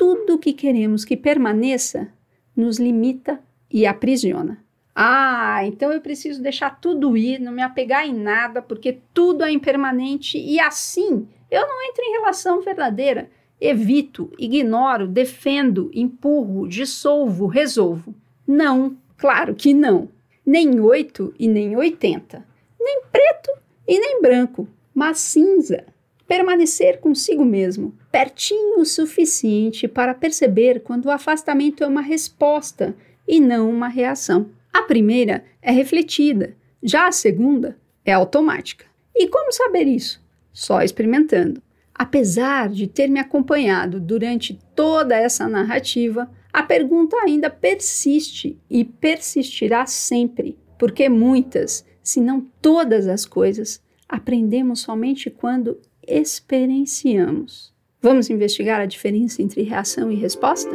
Tudo 0.00 0.38
que 0.38 0.54
queremos 0.54 1.04
que 1.04 1.14
permaneça 1.14 2.10
nos 2.56 2.78
limita 2.78 3.38
e 3.70 3.84
aprisiona. 3.84 4.64
Ah, 4.94 5.60
então 5.66 5.92
eu 5.92 6.00
preciso 6.00 6.42
deixar 6.42 6.80
tudo 6.80 7.18
ir, 7.18 7.38
não 7.38 7.52
me 7.52 7.60
apegar 7.60 8.08
em 8.08 8.14
nada, 8.14 8.62
porque 8.62 9.00
tudo 9.12 9.44
é 9.44 9.52
impermanente 9.52 10.38
e 10.38 10.58
assim 10.58 11.28
eu 11.50 11.66
não 11.66 11.82
entro 11.86 12.02
em 12.02 12.12
relação 12.12 12.62
verdadeira. 12.62 13.28
Evito, 13.60 14.32
ignoro, 14.38 15.06
defendo, 15.06 15.90
empurro, 15.92 16.66
dissolvo, 16.66 17.46
resolvo. 17.46 18.14
Não, 18.46 18.96
claro 19.18 19.54
que 19.54 19.74
não. 19.74 20.08
Nem 20.46 20.80
oito 20.80 21.34
e 21.38 21.46
nem 21.46 21.76
oitenta. 21.76 22.42
Nem 22.80 23.02
preto 23.12 23.50
e 23.86 24.00
nem 24.00 24.22
branco, 24.22 24.66
mas 24.94 25.18
cinza. 25.18 25.84
Permanecer 26.30 27.00
consigo 27.00 27.44
mesmo, 27.44 27.92
pertinho 28.12 28.78
o 28.78 28.84
suficiente 28.84 29.88
para 29.88 30.14
perceber 30.14 30.80
quando 30.80 31.06
o 31.06 31.10
afastamento 31.10 31.82
é 31.82 31.88
uma 31.88 32.00
resposta 32.00 32.94
e 33.26 33.40
não 33.40 33.68
uma 33.68 33.88
reação. 33.88 34.48
A 34.72 34.82
primeira 34.82 35.42
é 35.60 35.72
refletida, 35.72 36.56
já 36.80 37.08
a 37.08 37.10
segunda 37.10 37.76
é 38.04 38.12
automática. 38.12 38.84
E 39.12 39.26
como 39.26 39.50
saber 39.50 39.88
isso? 39.88 40.22
Só 40.52 40.82
experimentando. 40.82 41.60
Apesar 41.92 42.68
de 42.68 42.86
ter 42.86 43.08
me 43.08 43.18
acompanhado 43.18 43.98
durante 43.98 44.56
toda 44.76 45.16
essa 45.16 45.48
narrativa, 45.48 46.30
a 46.52 46.62
pergunta 46.62 47.16
ainda 47.24 47.50
persiste 47.50 48.56
e 48.70 48.84
persistirá 48.84 49.84
sempre, 49.84 50.56
porque 50.78 51.08
muitas, 51.08 51.84
se 52.04 52.20
não 52.20 52.40
todas 52.62 53.08
as 53.08 53.26
coisas, 53.26 53.82
aprendemos 54.08 54.78
somente 54.78 55.28
quando 55.28 55.80
experienciamos. 56.06 57.72
Vamos 58.00 58.30
investigar 58.30 58.80
a 58.80 58.86
diferença 58.86 59.42
entre 59.42 59.62
reação 59.62 60.10
e 60.10 60.16
resposta? 60.16 60.70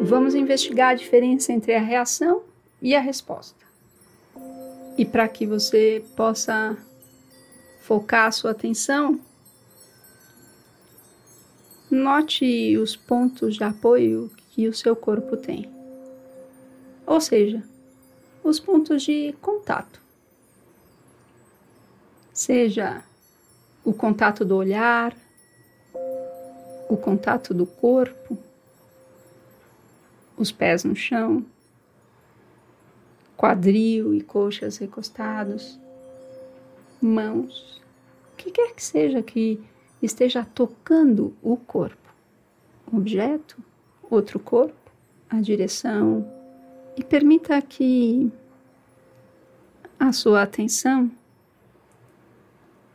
Vamos 0.00 0.34
investigar 0.34 0.90
a 0.90 0.94
diferença 0.94 1.52
entre 1.52 1.74
a 1.74 1.80
reação 1.80 2.42
e 2.80 2.94
a 2.94 3.00
resposta. 3.00 3.64
E 4.96 5.04
para 5.04 5.28
que 5.28 5.46
você 5.46 6.04
possa 6.16 6.76
focar 7.80 8.26
a 8.26 8.32
sua 8.32 8.52
atenção, 8.52 9.20
note 11.90 12.76
os 12.78 12.96
pontos 12.96 13.56
de 13.56 13.64
apoio 13.64 14.30
que 14.50 14.68
o 14.68 14.74
seu 14.74 14.94
corpo 14.94 15.36
tem. 15.36 15.70
Ou 17.06 17.20
seja, 17.20 17.62
os 18.42 18.60
pontos 18.60 19.02
de 19.02 19.34
contato. 19.40 20.00
Seja 22.32 23.04
o 23.84 23.92
contato 23.92 24.44
do 24.44 24.56
olhar, 24.56 25.14
o 26.88 26.96
contato 26.96 27.52
do 27.52 27.66
corpo, 27.66 28.38
os 30.36 30.50
pés 30.50 30.84
no 30.84 30.96
chão, 30.96 31.44
quadril 33.36 34.14
e 34.14 34.22
coxas 34.22 34.78
recostados, 34.78 35.78
mãos, 37.00 37.82
o 38.32 38.36
que 38.36 38.50
quer 38.50 38.74
que 38.74 38.82
seja 38.82 39.22
que 39.22 39.62
esteja 40.00 40.44
tocando 40.44 41.34
o 41.42 41.56
corpo. 41.56 42.12
Objeto, 42.92 43.56
outro 44.10 44.38
corpo, 44.38 44.90
a 45.28 45.40
direção, 45.40 46.30
e 46.96 47.02
permita 47.02 47.60
que 47.60 48.30
a 49.98 50.12
sua 50.12 50.42
atenção 50.42 51.10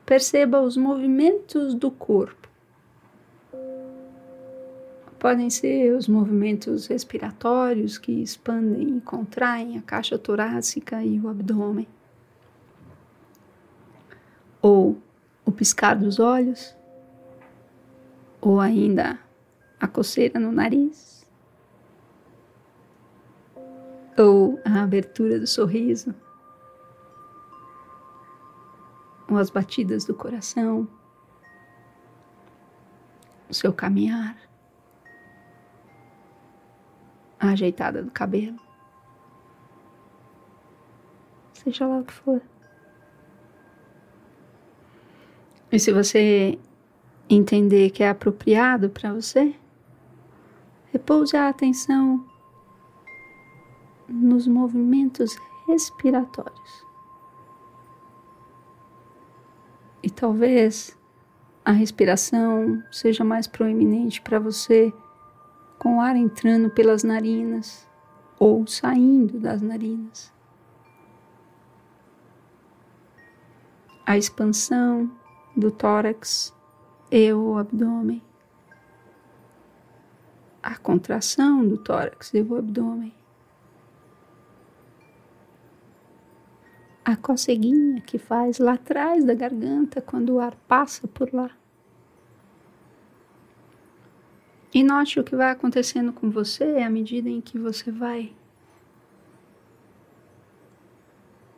perceba 0.10 0.60
os 0.60 0.76
movimentos 0.76 1.76
do 1.76 1.92
corpo. 1.92 2.50
Podem 5.20 5.52
ser 5.52 5.96
os 5.96 6.08
movimentos 6.08 6.88
respiratórios 6.88 8.00
que 8.00 8.14
expandem 8.14 8.98
e 8.98 9.02
contraem 9.02 9.78
a 9.78 9.84
caixa 9.84 10.18
torácica 10.18 11.04
e 11.04 11.20
o 11.20 11.30
abdômen. 11.30 11.88
Ou 14.64 14.98
o 15.46 15.52
piscar 15.52 15.96
dos 15.96 16.20
olhos, 16.20 16.76
ou 18.42 18.60
ainda 18.60 19.20
a 19.80 19.88
coceira 19.88 20.40
no 20.40 20.52
nariz, 20.52 21.24
ou 24.18 24.60
a 24.66 24.82
abertura 24.82 25.40
do 25.40 25.46
sorriso, 25.46 26.16
ou 29.30 29.38
as 29.38 29.50
batidas 29.50 30.06
do 30.06 30.14
coração, 30.14 30.88
o 33.50 33.54
seu 33.54 33.72
caminhar 33.72 34.38
a 37.40 37.50
ajeitada 37.50 38.04
do 38.04 38.12
cabelo. 38.12 38.60
Seja 41.54 41.88
lá 41.88 42.00
o 42.00 42.04
que 42.04 42.14
for. 42.14 42.42
E 45.72 45.80
se 45.80 45.92
você 45.92 46.58
entender 47.30 47.92
que 47.92 48.04
é 48.04 48.10
apropriado 48.10 48.90
para 48.90 49.14
você, 49.14 49.56
repouse 50.92 51.38
a 51.38 51.50
atenção 51.50 52.26
nos 54.08 54.48
movimentos 54.48 55.38
respiratórios. 55.68 56.89
E 60.02 60.10
talvez 60.10 60.98
a 61.64 61.72
respiração 61.72 62.84
seja 62.92 63.24
mais 63.24 63.48
proeminente 63.48 64.22
para 64.22 64.40
você 64.40 64.94
com 65.78 65.98
o 65.98 66.02
ar 66.02 66.16
entrando 66.16 66.70
pelas 66.70 67.04
narinas 67.04 67.88
ou 68.40 68.66
saindo 68.66 69.40
das 69.40 69.62
narinas. 69.62 70.32
a 74.10 74.18
expansão 74.18 75.08
do 75.56 75.70
tórax 75.70 76.52
e 77.12 77.32
o 77.32 77.60
abdômen, 77.60 78.24
a 80.64 80.76
contração 80.80 81.64
do 81.64 81.78
tórax 81.78 82.34
e 82.34 82.42
o 82.42 82.56
abdômen, 82.56 83.14
a 87.12 87.16
coceguinha 87.18 88.02
que 88.02 88.20
faz 88.20 88.60
lá 88.60 88.74
atrás 88.74 89.26
da 89.26 89.34
garganta 89.34 90.00
quando 90.00 90.36
o 90.36 90.40
ar 90.40 90.56
passa 90.68 91.08
por 91.08 91.34
lá. 91.34 91.50
E 94.72 94.84
note 94.84 95.20
o 95.20 95.24
que 95.24 95.36
vai 95.36 95.50
acontecendo 95.50 96.14
com 96.14 96.30
você 96.30 96.78
à 96.78 96.90
medida 96.90 97.28
em 97.28 97.42
que 97.42 97.58
você 97.58 97.92
vai 97.92 98.32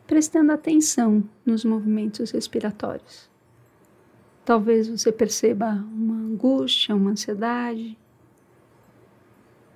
prestando 0.06 0.52
atenção 0.52 1.22
nos 1.44 1.66
movimentos 1.66 2.30
respiratórios. 2.30 3.30
Talvez 4.46 4.88
você 4.88 5.12
perceba 5.12 5.72
uma 5.92 6.14
angústia, 6.14 6.96
uma 6.96 7.10
ansiedade, 7.10 7.98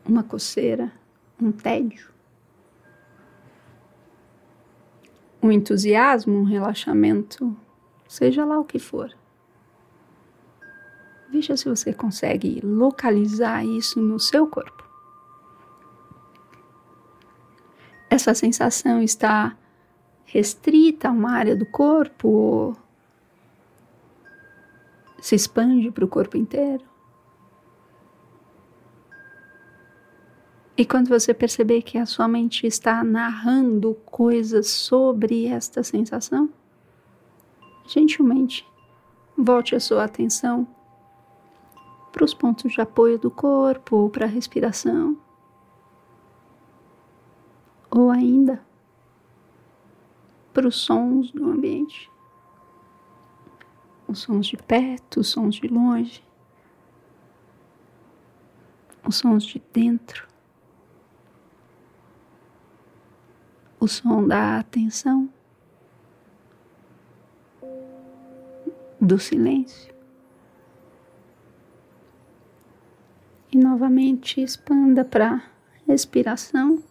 uma 0.07 0.23
coceira, 0.23 0.91
um 1.41 1.53
tédio, 1.53 2.16
um 5.47 5.53
entusiasmo, 5.53 6.39
um 6.39 6.45
relaxamento, 6.45 7.57
seja 8.09 8.45
lá 8.45 8.59
o 8.59 8.65
que 8.65 8.79
for. 8.79 9.13
Veja 11.31 11.57
se 11.57 11.69
você 11.69 11.93
consegue 11.93 12.61
localizar 12.63 13.65
isso 13.65 14.01
no 14.01 14.19
seu 14.19 14.47
corpo. 14.47 14.85
Essa 18.09 18.35
sensação 18.35 19.03
está 19.03 19.57
restrita 20.25 21.09
a 21.09 21.13
uma 21.13 21.33
área 21.33 21.57
do 21.57 21.67
corpo 21.67 22.29
ou 22.29 22.77
se 25.21 25.35
expande 25.35 25.91
para 25.91 26.05
o 26.05 26.09
corpo 26.09 26.37
inteiro? 26.37 26.85
E 30.79 30.85
quando 30.85 31.09
você 31.09 31.33
perceber 31.33 31.81
que 31.81 31.97
a 31.97 32.05
sua 32.05 32.29
mente 32.29 32.67
está 32.67 33.03
narrando 33.03 33.95
coisas 34.05 34.69
sobre 34.69 35.47
esta 35.47 35.83
sensação, 35.83 36.51
gentilmente 37.87 38.67
volte 39.39 39.75
a 39.75 39.81
sua 39.81 40.05
atenção 40.05 40.69
para 42.13 42.25
os 42.25 42.35
pontos 42.35 42.73
de 42.73 42.81
apoio 42.81 43.19
do 43.19 43.31
corpo 43.31 43.97
ou 43.97 44.11
para 44.11 44.27
a 44.27 44.29
respiração. 44.29 45.17
Ou 47.91 48.11
ainda 48.11 48.63
para 50.53 50.69
os 50.69 50.77
sons 50.77 51.31
do 51.33 51.45
ambiente. 51.51 52.11
Os 54.09 54.21
sons 54.21 54.47
de 54.47 54.57
perto, 54.57 55.21
os 55.21 55.29
sons 55.29 55.57
de 55.57 55.69
longe, 55.69 56.23
os 59.07 59.17
sons 59.17 59.45
de 59.45 59.63
dentro, 59.73 60.26
o 63.79 63.87
som 63.87 64.27
da 64.27 64.59
atenção, 64.59 65.29
do 69.01 69.19
silêncio. 69.19 69.97
e 73.57 73.59
novamente 73.59 74.43
expanda 74.43 75.03
para 75.03 75.43
respiração, 75.87 76.83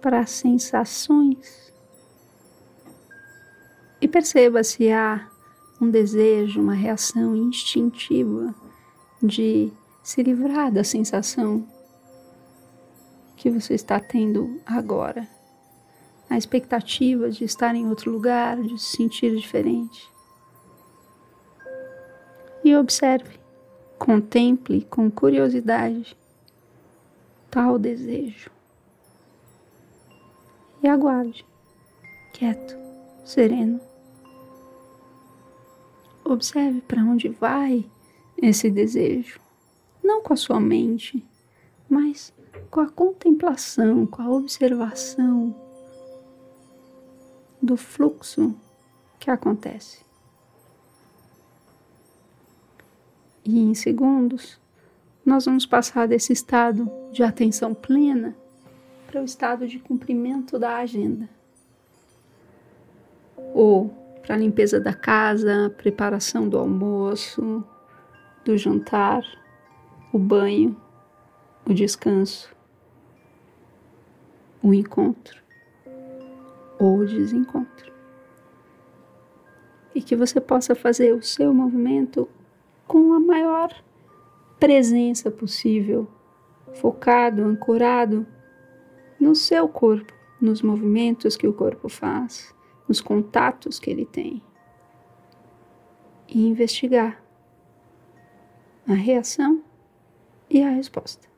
para 0.00 0.24
sensações 0.24 1.72
e 4.00 4.06
perceba 4.06 4.62
se 4.62 4.92
há 4.92 5.28
um 5.80 5.90
desejo, 5.90 6.60
uma 6.60 6.74
reação 6.74 7.34
instintiva 7.34 8.54
de 9.20 9.72
se 10.00 10.22
livrar 10.22 10.70
da 10.70 10.84
sensação 10.84 11.66
que 13.36 13.50
você 13.50 13.74
está 13.74 14.00
tendo 14.00 14.60
agora. 14.64 15.28
A 16.28 16.36
expectativa 16.36 17.30
de 17.30 17.44
estar 17.44 17.74
em 17.74 17.88
outro 17.88 18.10
lugar, 18.10 18.60
de 18.60 18.78
se 18.78 18.96
sentir 18.96 19.36
diferente. 19.36 20.10
E 22.64 22.74
observe 22.74 23.38
Contemple 23.98 24.82
com 24.90 25.10
curiosidade 25.10 26.16
tal 27.50 27.78
desejo 27.78 28.50
e 30.82 30.88
aguarde, 30.88 31.46
quieto, 32.34 32.76
sereno. 33.24 33.80
Observe 36.22 36.82
para 36.82 37.02
onde 37.02 37.28
vai 37.28 37.88
esse 38.36 38.68
desejo, 38.68 39.40
não 40.04 40.22
com 40.22 40.34
a 40.34 40.36
sua 40.36 40.60
mente, 40.60 41.24
mas 41.88 42.34
com 42.76 42.80
a 42.82 42.90
contemplação, 42.90 44.04
com 44.04 44.20
a 44.20 44.28
observação 44.28 45.56
do 47.62 47.74
fluxo 47.74 48.54
que 49.18 49.30
acontece. 49.30 50.04
e 53.46 53.60
em 53.60 53.74
segundos, 53.74 54.60
nós 55.24 55.44
vamos 55.44 55.64
passar 55.64 56.08
desse 56.08 56.32
estado 56.32 56.90
de 57.12 57.22
atenção 57.22 57.72
plena 57.72 58.36
para 59.06 59.22
o 59.22 59.24
estado 59.24 59.68
de 59.68 59.78
cumprimento 59.78 60.58
da 60.58 60.78
agenda. 60.78 61.28
Ou 63.54 63.88
para 64.20 64.34
a 64.34 64.38
limpeza 64.38 64.80
da 64.80 64.92
casa, 64.92 65.72
preparação 65.78 66.48
do 66.48 66.58
almoço, 66.58 67.64
do 68.44 68.58
jantar, 68.58 69.22
o 70.12 70.18
banho, 70.18 70.76
o 71.64 71.72
descanso, 71.72 72.55
o 74.66 74.74
encontro 74.74 75.40
ou 76.76 76.98
o 76.98 77.06
desencontro. 77.06 77.92
E 79.94 80.02
que 80.02 80.16
você 80.16 80.40
possa 80.40 80.74
fazer 80.74 81.14
o 81.14 81.22
seu 81.22 81.54
movimento 81.54 82.28
com 82.84 83.12
a 83.12 83.20
maior 83.20 83.72
presença 84.58 85.30
possível, 85.30 86.08
focado, 86.74 87.44
ancorado 87.44 88.26
no 89.20 89.36
seu 89.36 89.68
corpo, 89.68 90.12
nos 90.40 90.62
movimentos 90.62 91.36
que 91.36 91.46
o 91.46 91.52
corpo 91.52 91.88
faz, 91.88 92.52
nos 92.88 93.00
contatos 93.00 93.78
que 93.78 93.88
ele 93.88 94.04
tem. 94.04 94.42
E 96.28 96.44
investigar 96.44 97.22
a 98.88 98.94
reação 98.94 99.62
e 100.50 100.60
a 100.60 100.70
resposta. 100.70 101.28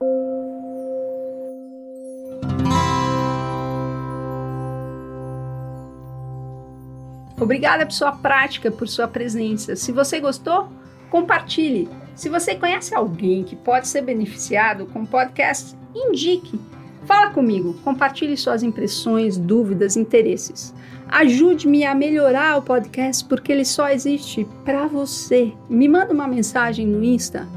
Obrigada 7.40 7.86
por 7.86 7.92
sua 7.92 8.12
prática, 8.12 8.70
por 8.70 8.88
sua 8.88 9.06
presença. 9.06 9.76
Se 9.76 9.92
você 9.92 10.18
gostou, 10.20 10.68
compartilhe. 11.10 11.88
Se 12.14 12.28
você 12.28 12.54
conhece 12.54 12.94
alguém 12.94 13.44
que 13.44 13.54
pode 13.54 13.86
ser 13.86 14.02
beneficiado 14.02 14.86
com 14.86 15.02
o 15.02 15.06
podcast, 15.06 15.76
indique. 15.94 16.58
Fala 17.06 17.30
comigo, 17.30 17.74
compartilhe 17.84 18.36
suas 18.36 18.62
impressões, 18.62 19.38
dúvidas, 19.38 19.96
interesses. 19.96 20.74
Ajude-me 21.08 21.86
a 21.86 21.94
melhorar 21.94 22.58
o 22.58 22.62
podcast 22.62 23.24
porque 23.24 23.52
ele 23.52 23.64
só 23.64 23.88
existe 23.88 24.46
para 24.64 24.86
você. 24.86 25.52
Me 25.70 25.88
manda 25.88 26.12
uma 26.12 26.26
mensagem 26.26 26.86
no 26.86 27.02
Insta, 27.02 27.48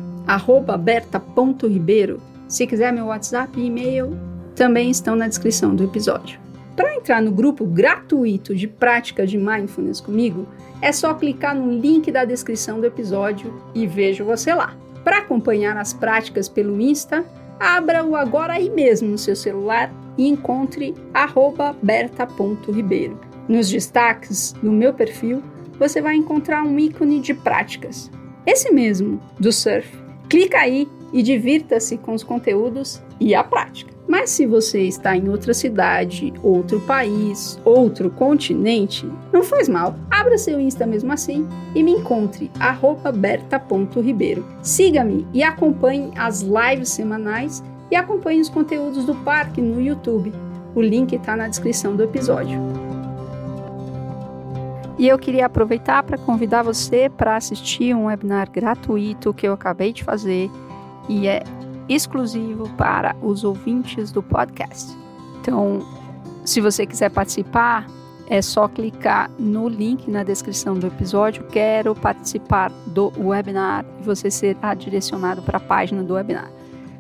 berta.ribeiro. 0.80 2.22
Se 2.48 2.66
quiser 2.68 2.94
meu 2.94 3.08
WhatsApp 3.08 3.60
e 3.60 3.66
e-mail, 3.66 4.18
também 4.56 4.90
estão 4.90 5.16
na 5.16 5.28
descrição 5.28 5.76
do 5.76 5.84
episódio. 5.84 6.40
Para 6.76 6.96
entrar 6.96 7.22
no 7.22 7.32
grupo 7.32 7.66
gratuito 7.66 8.56
de 8.56 8.68
prática 8.68 9.26
de 9.26 9.38
mindfulness 9.38 10.00
comigo, 10.00 10.48
é 10.82 10.92
só 10.92 11.14
clicar 11.14 11.56
no 11.56 11.72
link 11.72 12.12
da 12.12 12.26
descrição 12.26 12.80
do 12.80 12.86
episódio 12.86 13.54
e 13.76 13.86
vejo 13.86 14.26
você 14.26 14.54
lá. 14.54 14.76
Para 15.04 15.20
acompanhar 15.20 15.78
as 15.78 15.94
práticas 15.94 16.48
pelo 16.48 16.80
Insta, 16.80 17.26
abra-o 17.60 18.16
agora 18.16 18.54
aí 18.54 18.70
mesmo 18.70 19.10
no 19.10 19.18
seu 19.18 19.36
celular 19.36 19.92
e 20.18 20.28
encontre 20.28 20.96
berta.ribeiro. 21.82 23.20
Nos 23.48 23.70
destaques 23.70 24.54
do 24.62 24.72
meu 24.72 24.94
perfil, 24.94 25.44
você 25.78 26.02
vai 26.02 26.16
encontrar 26.16 26.64
um 26.64 26.80
ícone 26.80 27.20
de 27.20 27.34
práticas. 27.34 28.10
Esse 28.46 28.72
mesmo, 28.72 29.20
do 29.40 29.52
surf. 29.52 29.90
Clica 30.30 30.60
aí 30.60 30.88
e 31.12 31.22
divirta-se 31.22 31.98
com 31.98 32.14
os 32.14 32.24
conteúdos 32.24 33.02
e 33.20 33.36
a 33.36 33.44
prática. 33.44 33.91
Mas 34.12 34.30
se 34.32 34.46
você 34.46 34.82
está 34.82 35.16
em 35.16 35.30
outra 35.30 35.54
cidade, 35.54 36.34
outro 36.44 36.82
país, 36.82 37.58
outro 37.64 38.10
continente, 38.10 39.10
não 39.32 39.42
faz 39.42 39.70
mal. 39.70 39.96
Abra 40.12 40.38
seu 40.38 40.60
Insta 40.60 40.86
mesmo 40.86 41.14
assim 41.14 41.48
e 41.74 41.82
me 41.82 41.94
encontre 41.94 42.52
berta.ribeiro. 43.16 44.46
Siga-me 44.62 45.26
e 45.34 45.42
acompanhe 45.42 46.12
as 46.18 46.42
lives 46.42 46.90
semanais 46.90 47.64
e 47.90 47.96
acompanhe 47.96 48.42
os 48.42 48.50
conteúdos 48.50 49.06
do 49.06 49.16
parque 49.16 49.62
no 49.62 49.82
YouTube. 49.82 50.34
O 50.76 50.82
link 50.82 51.16
está 51.16 51.38
na 51.38 51.48
descrição 51.48 51.96
do 51.96 52.04
episódio. 52.04 52.60
E 55.00 55.08
eu 55.08 55.18
queria 55.18 55.46
aproveitar 55.46 56.04
para 56.04 56.18
convidar 56.18 56.64
você 56.64 57.10
para 57.10 57.38
assistir 57.38 57.96
um 57.96 58.08
webinar 58.08 58.52
gratuito 58.52 59.34
que 59.34 59.48
eu 59.48 59.54
acabei 59.54 59.94
de 59.94 60.04
fazer 60.04 60.52
e 61.08 61.30
é 61.30 61.44
exclusivo 61.88 62.70
para 62.78 63.16
os 63.22 63.44
ouvintes 63.44 64.12
do 64.12 64.22
podcast. 64.22 64.96
Então, 65.40 65.80
se 66.46 66.62
você 66.62 66.86
quiser 66.86 67.10
participar, 67.10 67.88
é 68.28 68.42
só 68.42 68.68
clicar 68.68 69.30
no 69.38 69.68
link 69.68 70.10
na 70.10 70.24
descrição 70.24 70.76
do 70.76 70.88
episódio. 70.88 71.44
Quero 71.52 71.94
participar 71.94 72.72
do 72.88 73.12
webinar 73.18 73.86
e 74.00 74.04
você 74.04 74.32
será 74.32 74.74
direcionado 74.74 75.42
para 75.42 75.58
a 75.58 75.60
página 75.60 76.02
do 76.02 76.14
webinar. 76.14 76.50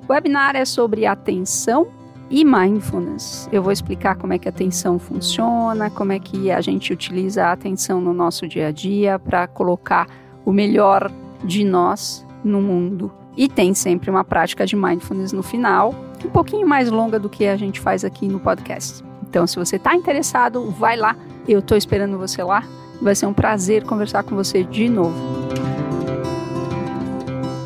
O 0.07 0.11
webinar 0.11 0.55
é 0.55 0.65
sobre 0.65 1.05
atenção 1.05 1.87
e 2.29 2.43
mindfulness. 2.43 3.47
Eu 3.51 3.63
vou 3.63 3.71
explicar 3.71 4.15
como 4.15 4.33
é 4.33 4.37
que 4.39 4.47
a 4.47 4.51
atenção 4.51 4.99
funciona, 4.99 5.89
como 5.89 6.11
é 6.11 6.19
que 6.19 6.51
a 6.51 6.59
gente 6.61 6.91
utiliza 6.91 7.45
a 7.45 7.51
atenção 7.51 8.01
no 8.01 8.13
nosso 8.13 8.47
dia 8.47 8.67
a 8.67 8.71
dia 8.71 9.17
para 9.17 9.47
colocar 9.47 10.07
o 10.45 10.51
melhor 10.51 11.11
de 11.43 11.63
nós 11.63 12.25
no 12.43 12.61
mundo. 12.61 13.20
E 13.35 13.47
tem 13.47 13.73
sempre 13.73 14.09
uma 14.09 14.23
prática 14.23 14.65
de 14.65 14.75
mindfulness 14.75 15.31
no 15.31 15.41
final, 15.41 15.95
um 16.23 16.29
pouquinho 16.29 16.67
mais 16.67 16.89
longa 16.89 17.17
do 17.17 17.29
que 17.29 17.47
a 17.47 17.55
gente 17.55 17.79
faz 17.79 18.03
aqui 18.03 18.27
no 18.27 18.39
podcast. 18.39 19.03
Então, 19.27 19.47
se 19.47 19.55
você 19.55 19.77
está 19.77 19.95
interessado, 19.95 20.69
vai 20.71 20.97
lá. 20.97 21.15
Eu 21.47 21.59
estou 21.59 21.77
esperando 21.77 22.17
você 22.17 22.43
lá. 22.43 22.63
Vai 23.01 23.15
ser 23.15 23.25
um 23.25 23.33
prazer 23.33 23.83
conversar 23.83 24.23
com 24.23 24.35
você 24.35 24.63
de 24.63 24.89
novo. 24.89 25.15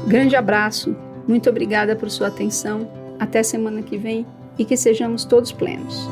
Grande 0.08 0.36
abraço. 0.36 0.96
Muito 1.28 1.50
obrigada 1.50 1.96
por 1.96 2.10
sua 2.10 2.28
atenção. 2.28 2.88
Até 3.20 3.42
semana 3.42 3.82
que 3.82 3.98
vem 3.98 4.26
e 4.58 4.64
que 4.64 4.78
sejamos 4.78 5.26
todos 5.26 5.52
plenos. 5.52 6.08